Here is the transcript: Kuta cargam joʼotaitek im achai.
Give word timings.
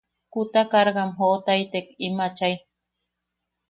Kuta 0.33 0.61
cargam 0.71 1.09
joʼotaitek 1.17 1.85
im 2.05 2.15
achai. 2.25 2.55